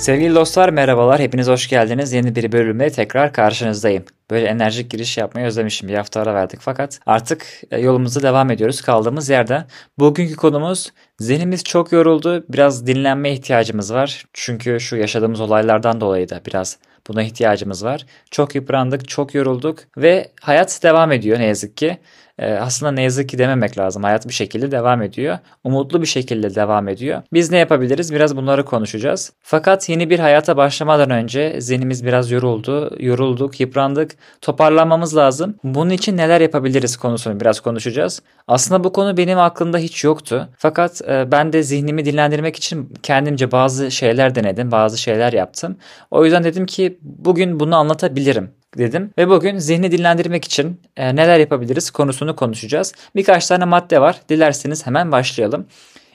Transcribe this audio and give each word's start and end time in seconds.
Sevgili 0.00 0.34
dostlar 0.34 0.68
merhabalar, 0.68 1.20
hepiniz 1.20 1.48
hoş 1.48 1.68
geldiniz. 1.68 2.12
Yeni 2.12 2.34
bir 2.34 2.52
bölümde 2.52 2.90
tekrar 2.90 3.32
karşınızdayım. 3.32 4.04
Böyle 4.30 4.46
enerjik 4.46 4.90
giriş 4.90 5.18
yapmayı 5.18 5.46
özlemişim. 5.46 5.88
Bir 5.88 5.94
hafta 5.94 6.20
ara 6.20 6.34
verdik 6.34 6.60
fakat 6.62 7.00
artık 7.06 7.46
e, 7.70 7.80
yolumuza 7.80 8.22
devam 8.22 8.50
ediyoruz 8.50 8.80
kaldığımız 8.80 9.28
yerde. 9.28 9.64
Bugünkü 9.98 10.36
konumuz 10.36 10.92
zihnimiz 11.18 11.64
çok 11.64 11.92
yoruldu. 11.92 12.44
Biraz 12.48 12.86
dinlenme 12.86 13.32
ihtiyacımız 13.32 13.94
var. 13.94 14.24
Çünkü 14.32 14.80
şu 14.80 14.96
yaşadığımız 14.96 15.40
olaylardan 15.40 16.00
dolayı 16.00 16.28
da 16.28 16.40
biraz 16.46 16.78
buna 17.08 17.22
ihtiyacımız 17.22 17.84
var. 17.84 18.06
Çok 18.30 18.54
yıprandık, 18.54 19.08
çok 19.08 19.34
yorulduk 19.34 19.78
ve 19.96 20.30
hayat 20.40 20.80
devam 20.82 21.12
ediyor 21.12 21.38
ne 21.38 21.46
yazık 21.46 21.76
ki. 21.76 21.98
Ee, 22.40 22.52
aslında 22.52 22.92
ne 22.92 23.02
yazık 23.02 23.28
ki 23.28 23.38
dememek 23.38 23.78
lazım. 23.78 24.02
Hayat 24.02 24.28
bir 24.28 24.32
şekilde 24.32 24.70
devam 24.70 25.02
ediyor. 25.02 25.38
Umutlu 25.64 26.02
bir 26.02 26.06
şekilde 26.06 26.54
devam 26.54 26.88
ediyor. 26.88 27.22
Biz 27.32 27.50
ne 27.50 27.58
yapabiliriz? 27.58 28.14
Biraz 28.14 28.36
bunları 28.36 28.64
konuşacağız. 28.64 29.32
Fakat 29.42 29.88
yeni 29.88 30.10
bir 30.10 30.18
hayata 30.18 30.56
başlamadan 30.56 31.10
önce 31.10 31.60
zihnimiz 31.60 32.04
biraz 32.04 32.30
yoruldu. 32.30 32.96
Yorulduk, 33.00 33.60
yıprandık. 33.60 34.16
Toparlanmamız 34.40 35.16
lazım. 35.16 35.54
Bunun 35.64 35.90
için 35.90 36.16
neler 36.16 36.40
yapabiliriz 36.40 36.96
konusunu 36.96 37.40
biraz 37.40 37.60
konuşacağız. 37.60 38.22
Aslında 38.48 38.84
bu 38.84 38.92
konu 38.92 39.16
benim 39.16 39.38
aklımda 39.38 39.78
hiç 39.78 40.04
yoktu. 40.04 40.48
Fakat 40.58 41.02
e, 41.08 41.32
ben 41.32 41.52
de 41.52 41.62
zihnimi 41.62 42.04
dinlendirmek 42.04 42.56
için 42.56 42.92
kendimce 43.02 43.52
bazı 43.52 43.90
şeyler 43.90 44.34
denedim. 44.34 44.70
Bazı 44.70 44.98
şeyler 44.98 45.32
yaptım. 45.32 45.76
O 46.10 46.24
yüzden 46.24 46.44
dedim 46.44 46.66
ki 46.66 46.98
bugün 47.02 47.60
bunu 47.60 47.76
anlatabilirim 47.76 48.50
dedim. 48.78 49.10
Ve 49.18 49.28
bugün 49.28 49.58
zihni 49.58 49.92
dinlendirmek 49.92 50.44
için 50.44 50.80
e, 50.96 51.16
neler 51.16 51.38
yapabiliriz 51.38 51.90
konusunu 51.90 52.36
konuşacağız. 52.36 52.92
Birkaç 53.16 53.46
tane 53.46 53.64
madde 53.64 54.00
var. 54.00 54.20
Dilerseniz 54.28 54.86
hemen 54.86 55.12
başlayalım. 55.12 55.66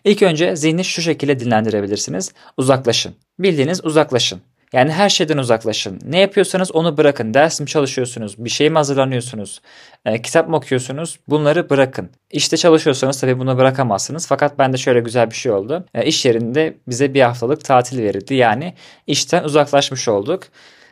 İlk 0.03 0.21
önce 0.21 0.55
zihni 0.55 0.83
şu 0.83 1.01
şekilde 1.01 1.39
dinlendirebilirsiniz. 1.39 2.33
Uzaklaşın. 2.57 3.15
Bildiğiniz 3.39 3.85
uzaklaşın. 3.85 4.41
Yani 4.73 4.91
her 4.91 5.09
şeyden 5.09 5.37
uzaklaşın. 5.37 5.99
Ne 6.05 6.19
yapıyorsanız 6.19 6.71
onu 6.71 6.97
bırakın. 6.97 7.33
Ders 7.33 7.61
mi 7.61 7.67
çalışıyorsunuz? 7.67 8.35
Bir 8.37 8.49
şey 8.49 8.69
mi 8.69 8.75
hazırlanıyorsunuz? 8.75 9.61
E, 10.05 10.21
kitap 10.21 10.49
mı 10.49 10.55
okuyorsunuz? 10.55 11.19
Bunları 11.27 11.69
bırakın. 11.69 12.09
İşte 12.31 12.57
çalışıyorsanız 12.57 13.21
tabii 13.21 13.39
bunu 13.39 13.57
bırakamazsınız. 13.57 14.27
Fakat 14.27 14.59
bende 14.59 14.77
şöyle 14.77 14.99
güzel 14.99 15.29
bir 15.29 15.35
şey 15.35 15.51
oldu. 15.51 15.85
E, 15.93 16.05
iş 16.05 16.25
yerinde 16.25 16.77
bize 16.87 17.13
bir 17.13 17.21
haftalık 17.21 17.65
tatil 17.65 18.03
verildi. 18.03 18.35
Yani 18.35 18.73
işten 19.07 19.43
uzaklaşmış 19.43 20.07
olduk. 20.07 20.43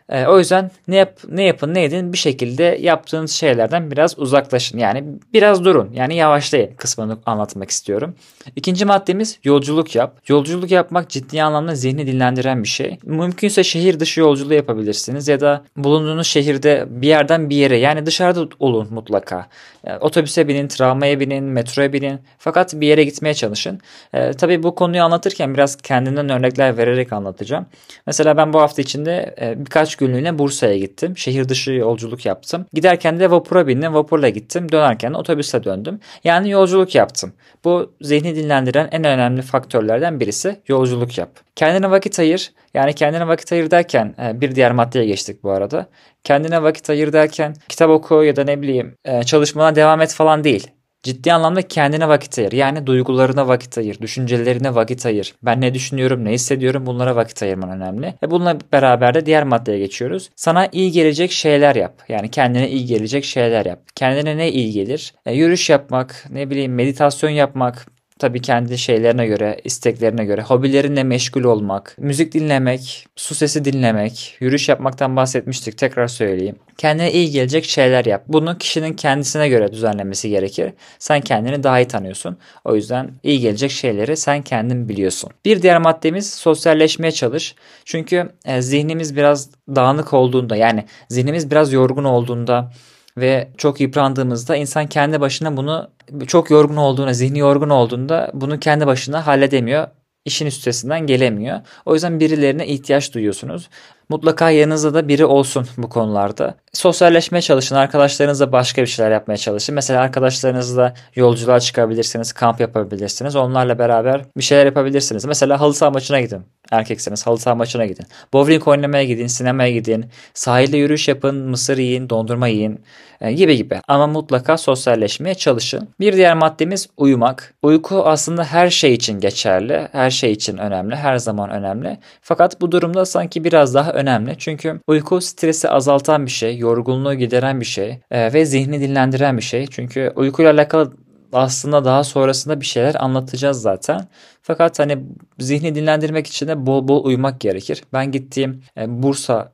E, 0.09 0.25
o 0.25 0.39
yüzden 0.39 0.71
ne 0.87 0.95
yap 0.95 1.19
ne 1.29 1.43
yapın 1.43 1.73
ne 1.73 1.83
edin 1.83 2.13
bir 2.13 2.17
şekilde 2.17 2.77
yaptığınız 2.81 3.31
şeylerden 3.31 3.91
biraz 3.91 4.19
uzaklaşın. 4.19 4.77
Yani 4.77 5.03
biraz 5.33 5.65
durun. 5.65 5.89
Yani 5.93 6.15
yavaşlayın 6.15 6.73
kısmını 6.77 7.17
anlatmak 7.25 7.69
istiyorum. 7.69 8.15
İkinci 8.55 8.85
maddemiz 8.85 9.39
yolculuk 9.43 9.95
yap. 9.95 10.17
Yolculuk 10.27 10.71
yapmak 10.71 11.09
ciddi 11.09 11.43
anlamda 11.43 11.75
zihni 11.75 12.07
dinlendiren 12.07 12.63
bir 12.63 12.67
şey. 12.67 12.97
Mümkünse 13.03 13.63
şehir 13.63 13.99
dışı 13.99 14.19
yolculuğu 14.19 14.53
yapabilirsiniz 14.53 15.27
ya 15.27 15.39
da 15.39 15.63
bulunduğunuz 15.77 16.27
şehirde 16.27 16.85
bir 16.89 17.07
yerden 17.07 17.49
bir 17.49 17.55
yere 17.55 17.77
yani 17.77 18.05
dışarıda 18.05 18.47
olun 18.59 18.87
mutlaka. 18.91 19.47
Yani 19.87 19.97
otobüse 19.97 20.47
binin, 20.47 20.67
tramvaya 20.67 21.19
binin, 21.19 21.43
metroya 21.43 21.93
binin 21.93 22.19
fakat 22.37 22.73
bir 22.73 22.87
yere 22.87 23.03
gitmeye 23.03 23.33
çalışın. 23.33 23.79
E, 24.13 24.33
tabii 24.33 24.63
bu 24.63 24.75
konuyu 24.75 25.03
anlatırken 25.03 25.53
biraz 25.53 25.75
kendimden 25.75 26.29
örnekler 26.29 26.77
vererek 26.77 27.13
anlatacağım. 27.13 27.65
Mesela 28.07 28.37
ben 28.37 28.53
bu 28.53 28.61
hafta 28.61 28.81
içinde 28.81 29.35
e, 29.41 29.65
birkaç 29.65 29.92
birkaç 29.93 30.07
günlüğüne 30.07 30.39
Bursa'ya 30.39 30.77
gittim. 30.77 31.17
Şehir 31.17 31.49
dışı 31.49 31.71
yolculuk 31.71 32.25
yaptım. 32.25 32.65
Giderken 32.73 33.19
de 33.19 33.31
vapura 33.31 33.67
bindim. 33.67 33.93
Vapurla 33.93 34.29
gittim. 34.29 34.71
Dönerken 34.71 35.13
de 35.13 35.17
otobüsle 35.17 35.63
döndüm. 35.63 35.99
Yani 36.23 36.49
yolculuk 36.49 36.95
yaptım. 36.95 37.33
Bu 37.63 37.93
zihni 38.01 38.35
dinlendiren 38.35 38.89
en 38.91 39.03
önemli 39.03 39.41
faktörlerden 39.41 40.19
birisi 40.19 40.61
yolculuk 40.67 41.17
yap. 41.17 41.29
Kendine 41.55 41.91
vakit 41.91 42.19
ayır. 42.19 42.51
Yani 42.73 42.93
kendine 42.93 43.27
vakit 43.27 43.51
ayır 43.51 43.71
derken 43.71 44.15
e, 44.19 44.41
bir 44.41 44.55
diğer 44.55 44.71
maddeye 44.71 45.05
geçtik 45.05 45.43
bu 45.43 45.51
arada. 45.51 45.87
Kendine 46.23 46.63
vakit 46.63 46.89
ayır 46.89 47.13
derken 47.13 47.55
kitap 47.69 47.89
oku 47.89 48.23
ya 48.23 48.35
da 48.35 48.43
ne 48.43 48.61
bileyim 48.61 48.95
e, 49.05 49.23
çalışmana 49.23 49.75
devam 49.75 50.01
et 50.01 50.13
falan 50.13 50.43
değil. 50.43 50.67
Ciddi 51.03 51.33
anlamda 51.33 51.61
kendine 51.61 52.07
vakit 52.09 52.39
ayır. 52.39 52.51
Yani 52.51 52.87
duygularına 52.87 53.47
vakit 53.47 53.77
ayır, 53.77 53.99
düşüncelerine 54.01 54.75
vakit 54.75 55.05
ayır. 55.05 55.35
Ben 55.43 55.61
ne 55.61 55.73
düşünüyorum, 55.73 56.25
ne 56.25 56.31
hissediyorum 56.31 56.85
bunlara 56.85 57.15
vakit 57.15 57.43
ayırman 57.43 57.69
önemli. 57.69 58.13
Ve 58.23 58.31
bununla 58.31 58.57
beraber 58.73 59.13
de 59.13 59.25
diğer 59.25 59.43
maddeye 59.43 59.79
geçiyoruz. 59.79 60.29
Sana 60.35 60.67
iyi 60.71 60.91
gelecek 60.91 61.31
şeyler 61.31 61.75
yap. 61.75 61.93
Yani 62.09 62.31
kendine 62.31 62.69
iyi 62.69 62.85
gelecek 62.85 63.25
şeyler 63.25 63.65
yap. 63.65 63.79
Kendine 63.95 64.37
ne 64.37 64.51
iyi 64.51 64.71
gelir? 64.71 65.13
E, 65.25 65.33
yürüyüş 65.33 65.69
yapmak, 65.69 66.25
ne 66.29 66.49
bileyim 66.49 66.75
meditasyon 66.75 67.29
yapmak, 67.29 67.85
Tabii 68.19 68.41
kendi 68.41 68.77
şeylerine 68.77 69.27
göre, 69.27 69.59
isteklerine 69.63 70.25
göre, 70.25 70.41
hobilerinle 70.41 71.03
meşgul 71.03 71.43
olmak, 71.43 71.95
müzik 71.97 72.33
dinlemek, 72.33 73.07
su 73.15 73.35
sesi 73.35 73.65
dinlemek, 73.65 74.37
yürüyüş 74.39 74.69
yapmaktan 74.69 75.15
bahsetmiştik 75.15 75.77
tekrar 75.77 76.07
söyleyeyim. 76.07 76.55
Kendine 76.77 77.11
iyi 77.11 77.31
gelecek 77.31 77.65
şeyler 77.65 78.05
yap. 78.05 78.23
Bunu 78.27 78.57
kişinin 78.57 78.93
kendisine 78.93 79.49
göre 79.49 79.71
düzenlemesi 79.71 80.29
gerekir. 80.29 80.73
Sen 80.99 81.21
kendini 81.21 81.63
daha 81.63 81.79
iyi 81.79 81.87
tanıyorsun. 81.87 82.37
O 82.65 82.75
yüzden 82.75 83.11
iyi 83.23 83.39
gelecek 83.39 83.71
şeyleri 83.71 84.17
sen 84.17 84.41
kendin 84.41 84.89
biliyorsun. 84.89 85.29
Bir 85.45 85.61
diğer 85.61 85.77
maddemiz 85.77 86.33
sosyalleşmeye 86.33 87.11
çalış. 87.11 87.55
Çünkü 87.85 88.29
e, 88.45 88.61
zihnimiz 88.61 89.15
biraz 89.15 89.49
dağınık 89.75 90.13
olduğunda 90.13 90.55
yani 90.55 90.85
zihnimiz 91.09 91.51
biraz 91.51 91.73
yorgun 91.73 92.03
olduğunda 92.03 92.71
ve 93.17 93.51
çok 93.57 93.81
yıprandığımızda 93.81 94.55
insan 94.55 94.87
kendi 94.87 95.21
başına 95.21 95.57
bunu 95.57 95.89
çok 96.27 96.49
yorgun 96.49 96.75
olduğunda, 96.75 97.13
zihni 97.13 97.39
yorgun 97.39 97.69
olduğunda 97.69 98.31
bunu 98.33 98.59
kendi 98.59 98.87
başına 98.87 99.27
halledemiyor. 99.27 99.87
İşin 100.25 100.45
üstesinden 100.45 101.07
gelemiyor. 101.07 101.59
O 101.85 101.93
yüzden 101.93 102.19
birilerine 102.19 102.67
ihtiyaç 102.67 103.13
duyuyorsunuz. 103.13 103.69
Mutlaka 104.09 104.49
yanınızda 104.49 104.93
da 104.93 105.07
biri 105.07 105.25
olsun 105.25 105.67
bu 105.77 105.89
konularda. 105.89 106.55
Sosyalleşmeye 106.73 107.41
çalışın. 107.41 107.75
Arkadaşlarınızla 107.75 108.51
başka 108.51 108.81
bir 108.81 108.87
şeyler 108.87 109.11
yapmaya 109.11 109.37
çalışın. 109.37 109.75
Mesela 109.75 110.01
arkadaşlarınızla 110.01 110.93
yolculuğa 111.15 111.59
çıkabilirsiniz. 111.59 112.33
Kamp 112.33 112.59
yapabilirsiniz. 112.59 113.35
Onlarla 113.35 113.79
beraber 113.79 114.21
bir 114.37 114.43
şeyler 114.43 114.65
yapabilirsiniz. 114.65 115.25
Mesela 115.25 115.61
halı 115.61 115.73
saha 115.73 115.91
maçına 115.91 116.21
gidin. 116.21 116.41
Erkekseniz 116.71 117.27
halı 117.27 117.37
saha 117.37 117.55
maçına 117.55 117.85
gidin. 117.85 118.05
Bowling 118.33 118.67
oynamaya 118.67 119.03
gidin. 119.03 119.27
Sinemaya 119.27 119.71
gidin. 119.71 120.05
Sahilde 120.33 120.77
yürüyüş 120.77 121.07
yapın. 121.07 121.35
Mısır 121.35 121.77
yiyin. 121.77 122.09
Dondurma 122.09 122.47
yiyin. 122.47 122.79
E, 123.21 123.31
gibi 123.33 123.57
gibi. 123.57 123.81
Ama 123.87 124.07
mutlaka 124.07 124.57
sosyalleşmeye 124.57 125.35
çalışın. 125.35 125.89
Bir 125.99 126.13
diğer 126.13 126.35
maddemiz 126.35 126.87
uyumak. 126.97 127.53
Uyku 127.61 128.03
aslında 128.05 128.43
her 128.43 128.69
şey 128.69 128.93
için 128.93 129.19
geçerli. 129.19 129.87
Her 129.91 130.09
şey 130.09 130.31
için 130.31 130.57
önemli. 130.57 130.95
Her 130.95 131.17
zaman 131.17 131.49
önemli. 131.49 131.97
Fakat 132.21 132.61
bu 132.61 132.71
durumda 132.71 133.05
sanki 133.05 133.43
biraz 133.43 133.73
daha 133.73 133.92
önemli. 133.93 134.35
Çünkü 134.37 134.79
uyku 134.87 135.21
stresi 135.21 135.69
azaltan 135.69 136.25
bir 136.25 136.31
şey, 136.31 136.57
yorgunluğu 136.57 137.13
gideren 137.13 137.59
bir 137.59 137.65
şey 137.65 137.99
e, 138.11 138.33
ve 138.33 138.45
zihni 138.45 138.81
dinlendiren 138.81 139.37
bir 139.37 139.43
şey. 139.43 139.67
Çünkü 139.67 140.13
uykuyla 140.15 140.53
alakalı 140.53 140.93
aslında 141.33 141.85
daha 141.85 142.03
sonrasında 142.03 142.61
bir 142.61 142.65
şeyler 142.65 142.95
anlatacağız 142.99 143.61
zaten. 143.61 144.07
Fakat 144.41 144.79
hani 144.79 144.97
zihni 145.39 145.75
dinlendirmek 145.75 146.27
için 146.27 146.47
de 146.47 146.65
bol 146.65 146.87
bol 146.87 147.05
uyumak 147.05 147.41
gerekir. 147.41 147.83
Ben 147.93 148.11
gittiğim 148.11 148.63
e, 148.77 149.03
Bursa 149.03 149.51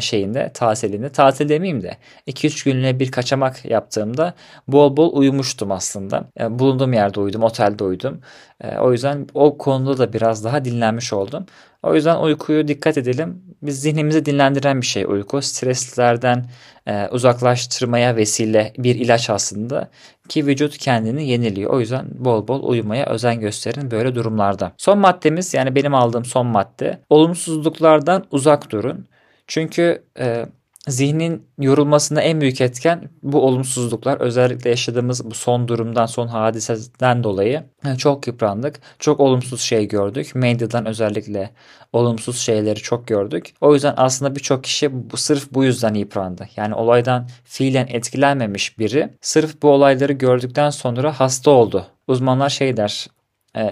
şeyinde 0.00 0.50
tatilinde 0.54 1.08
tatil 1.08 1.48
demeyeyim 1.48 1.82
de 1.82 1.96
2-3 2.26 2.64
günlüğüne 2.64 3.00
bir 3.00 3.10
kaçamak 3.10 3.64
yaptığımda 3.64 4.34
bol 4.68 4.96
bol 4.96 5.16
uyumuştum 5.16 5.72
aslında. 5.72 6.24
E, 6.40 6.58
bulunduğum 6.58 6.92
yerde 6.92 7.20
uyudum, 7.20 7.42
otelde 7.42 7.84
uyudum. 7.84 8.20
E, 8.60 8.78
o 8.78 8.92
yüzden 8.92 9.26
o 9.34 9.58
konuda 9.58 9.98
da 9.98 10.12
biraz 10.12 10.44
daha 10.44 10.64
dinlenmiş 10.64 11.12
oldum. 11.12 11.46
O 11.82 11.94
yüzden 11.94 12.16
uykuyu 12.16 12.68
dikkat 12.68 12.98
edelim. 12.98 13.42
Biz 13.62 13.80
zihnimizi 13.80 14.26
dinlendiren 14.26 14.80
bir 14.80 14.86
şey 14.86 15.04
uyku. 15.04 15.42
Streslerden 15.42 16.46
e, 16.86 17.08
uzaklaştırmaya 17.08 18.16
vesile 18.16 18.72
bir 18.78 18.94
ilaç 18.94 19.30
aslında 19.30 19.90
ki 20.28 20.46
vücut 20.46 20.78
kendini 20.78 21.28
yeniliyor. 21.28 21.70
O 21.70 21.80
yüzden 21.80 22.06
bol 22.12 22.48
bol 22.48 22.62
uyumaya 22.62 23.06
özen 23.06 23.40
gösterin 23.40 23.90
böyle 23.90 24.14
durumlarda. 24.14 24.72
Son 24.76 24.98
maddemiz 24.98 25.54
yani 25.54 25.74
benim 25.74 25.94
aldığım 25.94 26.24
son 26.24 26.46
madde 26.46 27.00
olumsuzluklardan 27.10 28.24
uzak 28.30 28.70
durun. 28.70 29.06
Çünkü 29.46 30.02
e, 30.18 30.46
zihnin 30.88 31.46
yorulmasında 31.58 32.20
en 32.20 32.40
büyük 32.40 32.60
etken 32.60 33.10
bu 33.22 33.40
olumsuzluklar. 33.46 34.20
Özellikle 34.20 34.70
yaşadığımız 34.70 35.30
bu 35.30 35.34
son 35.34 35.68
durumdan, 35.68 36.06
son 36.06 36.26
hadiseden 36.26 37.24
dolayı 37.24 37.62
çok 37.98 38.26
yıprandık. 38.26 38.80
Çok 38.98 39.20
olumsuz 39.20 39.60
şey 39.60 39.88
gördük. 39.88 40.34
Medyadan 40.34 40.86
özellikle 40.86 41.50
olumsuz 41.92 42.38
şeyleri 42.38 42.78
çok 42.78 43.06
gördük. 43.06 43.54
O 43.60 43.74
yüzden 43.74 43.94
aslında 43.96 44.34
birçok 44.34 44.64
kişi 44.64 45.10
bu, 45.10 45.16
sırf 45.16 45.52
bu 45.52 45.64
yüzden 45.64 45.94
yıprandı. 45.94 46.48
Yani 46.56 46.74
olaydan 46.74 47.28
fiilen 47.44 47.86
etkilenmemiş 47.86 48.78
biri 48.78 49.08
sırf 49.20 49.62
bu 49.62 49.68
olayları 49.70 50.12
gördükten 50.12 50.70
sonra 50.70 51.20
hasta 51.20 51.50
oldu. 51.50 51.86
Uzmanlar 52.06 52.48
şey 52.48 52.76
der 52.76 53.06
e, 53.08 53.15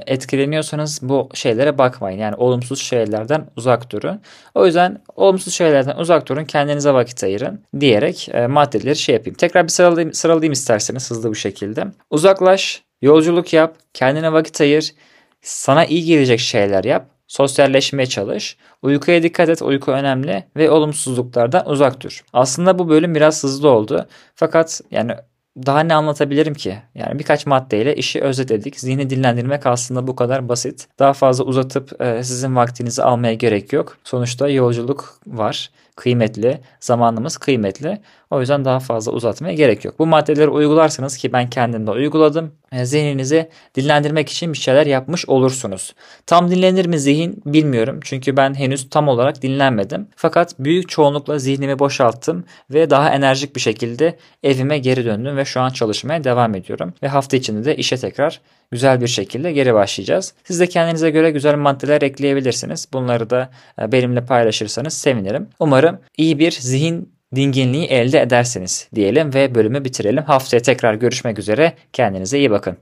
etkileniyorsanız 0.07 0.99
bu 1.03 1.29
şeylere 1.35 1.79
bakmayın. 1.79 2.19
Yani 2.19 2.37
olumsuz 2.37 2.81
şeylerden 2.81 3.47
uzak 3.57 3.93
durun. 3.93 4.21
O 4.55 4.67
yüzden 4.67 5.03
olumsuz 5.17 5.55
şeylerden 5.55 5.97
uzak 5.97 6.29
durun. 6.29 6.45
Kendinize 6.45 6.93
vakit 6.93 7.25
ayırın 7.25 7.61
diyerek 7.81 8.29
e, 8.33 8.47
maddeleri 8.47 8.97
şey 8.97 9.15
yapayım. 9.15 9.37
Tekrar 9.37 9.65
bir 9.65 9.69
sıralayayım, 9.69 10.13
sıralayayım 10.13 10.53
isterseniz 10.53 11.11
hızlı 11.11 11.33
bir 11.33 11.39
şekilde. 11.39 11.85
Uzaklaş, 12.11 12.83
yolculuk 13.03 13.53
yap, 13.53 13.77
kendine 13.95 14.33
vakit 14.33 14.61
ayır, 14.61 14.95
sana 15.43 15.85
iyi 15.85 16.05
gelecek 16.05 16.41
şeyler 16.41 16.85
yap, 16.85 17.07
sosyalleşmeye 17.27 18.07
çalış, 18.07 18.57
uykuya 18.83 19.23
dikkat 19.23 19.49
et, 19.49 19.63
uyku 19.63 19.93
önemli 19.93 20.45
ve 20.57 20.71
olumsuzluklardan 20.71 21.71
uzak 21.71 22.01
dur. 22.01 22.25
Aslında 22.33 22.79
bu 22.79 22.89
bölüm 22.89 23.15
biraz 23.15 23.45
hızlı 23.45 23.69
oldu. 23.69 24.07
Fakat 24.35 24.81
yani 24.91 25.13
daha 25.57 25.81
ne 25.81 25.95
anlatabilirim 25.95 26.55
ki? 26.55 26.79
Yani 26.95 27.19
birkaç 27.19 27.47
maddeyle 27.47 27.97
işi 27.97 28.21
özetledik. 28.21 28.81
Zihni 28.81 29.11
dinlendirmek 29.11 29.67
aslında 29.67 30.07
bu 30.07 30.17
kadar 30.17 30.49
basit. 30.49 30.89
Daha 30.99 31.13
fazla 31.13 31.45
uzatıp 31.45 32.01
e, 32.01 32.23
sizin 32.25 32.57
vaktinizi 32.57 33.03
almaya 33.03 33.35
gerek 33.35 33.73
yok. 33.73 33.99
Sonuçta 34.05 34.49
yolculuk 34.49 35.19
var. 35.27 35.71
Kıymetli. 35.97 36.61
Zamanımız 36.81 37.37
kıymetli. 37.37 38.01
O 38.31 38.41
yüzden 38.41 38.65
daha 38.65 38.81
fazla 38.81 39.13
uzatmaya 39.13 39.55
gerek 39.55 39.85
yok. 39.85 39.99
Bu 39.99 40.07
maddeleri 40.07 40.49
uygularsanız 40.49 41.17
ki 41.17 41.33
ben 41.33 41.51
kendim 41.51 41.87
de 41.87 41.91
uyguladım. 41.91 42.53
E, 42.73 42.85
zihninizi 42.85 43.49
dinlendirmek 43.75 44.29
için 44.29 44.53
bir 44.53 44.59
şeyler 44.59 44.87
yapmış 44.87 45.29
olursunuz. 45.29 45.95
Tam 46.27 46.51
dinlenir 46.51 46.87
mi 46.87 46.99
zihin 46.99 47.43
bilmiyorum. 47.47 48.01
Çünkü 48.03 48.37
ben 48.37 48.55
henüz 48.55 48.91
tam 48.91 49.09
olarak 49.09 49.43
dinlenmedim. 49.43 50.09
Fakat 50.17 50.55
büyük 50.59 50.89
çoğunlukla 50.89 51.39
zihnimi 51.39 51.79
boşalttım 51.79 52.45
ve 52.71 52.91
daha 52.91 53.11
enerjik 53.11 53.57
bir 53.57 53.61
şekilde 53.61 54.19
evime 54.43 54.79
geri 54.79 55.05
döndüm 55.05 55.37
ve 55.37 55.45
şu 55.45 55.61
an 55.61 55.71
çalışmaya 55.71 56.25
devam 56.25 56.55
ediyorum. 56.55 56.95
Ve 57.03 57.09
hafta 57.09 57.37
içinde 57.37 57.65
de 57.65 57.77
işe 57.77 57.97
tekrar 57.97 58.41
güzel 58.75 59.01
bir 59.01 59.07
şekilde 59.07 59.53
geri 59.53 59.75
başlayacağız. 59.75 60.35
Siz 60.45 60.61
de 60.61 60.67
kendinize 60.67 61.11
göre 61.11 61.31
güzel 61.31 61.55
maddeler 61.55 62.03
ekleyebilirsiniz. 62.03 62.89
Bunları 62.93 63.31
da 63.31 63.51
e, 63.83 63.93
benimle 63.93 64.25
paylaşırsanız 64.25 64.95
sevinirim. 64.95 65.49
Umarım 65.59 65.99
iyi 66.17 66.39
bir 66.39 66.51
zihin 66.51 67.15
dinginliği 67.35 67.87
elde 67.87 68.21
edersiniz 68.21 68.89
diyelim 68.95 69.35
ve 69.35 69.55
bölümü 69.55 69.85
bitirelim. 69.85 70.23
Haftaya 70.23 70.63
tekrar 70.63 70.95
görüşmek 70.95 71.39
üzere. 71.39 71.73
Kendinize 71.93 72.39
iyi 72.39 72.51
bakın. 72.51 72.77